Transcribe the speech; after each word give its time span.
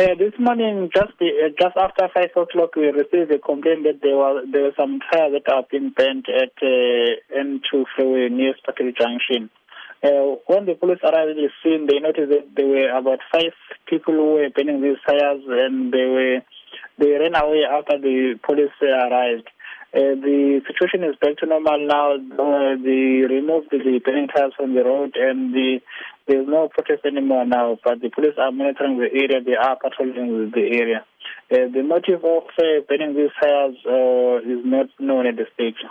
Uh, 0.00 0.14
this 0.18 0.32
morning, 0.38 0.88
just 0.94 1.12
uh, 1.20 1.48
just 1.60 1.76
after 1.76 2.08
five 2.14 2.30
o'clock, 2.34 2.74
we 2.74 2.86
received 2.86 3.30
a 3.32 3.38
complaint 3.38 3.84
that 3.84 4.00
there 4.00 4.16
was 4.16 4.46
there 4.50 4.62
were 4.62 4.72
some 4.74 4.98
tires 5.12 5.34
that 5.36 5.52
are 5.52 5.62
being 5.70 5.92
burnt 5.94 6.24
at 6.26 6.56
uh, 6.62 7.20
N2 7.36 7.84
freeway 7.94 8.30
near 8.30 8.54
Spaghetti 8.56 8.94
Junction. 8.98 9.50
Uh, 10.02 10.40
when 10.46 10.64
the 10.64 10.72
police 10.72 11.04
arrived 11.04 11.32
at 11.32 11.36
the 11.36 11.50
scene, 11.60 11.84
they 11.86 11.98
noticed 11.98 12.32
that 12.32 12.48
there 12.56 12.66
were 12.66 12.88
about 12.96 13.18
five 13.30 13.52
people 13.90 14.14
who 14.14 14.40
were 14.40 14.48
burning 14.48 14.80
these 14.80 14.96
tires, 15.06 15.44
and 15.46 15.92
they 15.92 16.06
were 16.08 16.40
they 16.96 17.20
ran 17.20 17.36
away 17.36 17.68
after 17.68 18.00
the 18.00 18.40
police 18.42 18.72
arrived. 18.80 19.50
Uh, 19.92 20.16
the 20.22 20.62
situation 20.70 21.04
is 21.04 21.16
back 21.20 21.36
to 21.36 21.46
normal 21.46 21.84
now. 21.84 22.14
Uh, 22.14 22.72
they 22.80 23.20
removed 23.28 23.68
the 23.70 24.00
burning 24.02 24.28
tires 24.28 24.54
from 24.56 24.72
the 24.72 24.82
road, 24.82 25.12
and 25.16 25.52
the 25.52 25.80
there's 26.30 26.46
no 26.46 26.68
protest 26.68 27.04
anymore 27.04 27.44
now, 27.44 27.76
but 27.82 28.00
the 28.00 28.08
police 28.08 28.34
are 28.38 28.52
monitoring 28.52 28.98
the 28.98 29.10
area. 29.12 29.42
They 29.44 29.56
are 29.56 29.76
patrolling 29.76 30.52
the 30.54 30.78
area. 30.78 31.04
Uh, 31.50 31.66
the 31.74 31.82
motive 31.82 32.24
of 32.24 32.44
uh, 32.56 32.86
burning 32.88 33.16
these 33.16 33.34
fires 33.40 33.74
uh, 33.84 34.38
is 34.38 34.62
not 34.64 34.86
known 35.00 35.26
at 35.26 35.36
this 35.36 35.48
stage. 35.54 35.82